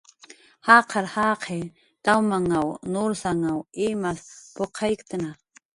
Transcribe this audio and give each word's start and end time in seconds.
Jaqar 0.67 1.07
jaqiq 1.15 1.65
tawmanw 2.05 2.67
nursanw 2.93 3.59
imas 3.87 4.19
puqayktna 4.55 5.29